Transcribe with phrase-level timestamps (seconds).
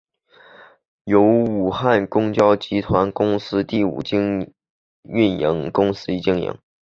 [1.03, 4.51] 由武汉公交集团公司第五营
[5.03, 6.57] 运公司经营。